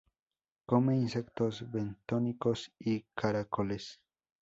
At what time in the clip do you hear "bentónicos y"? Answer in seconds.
1.69-3.03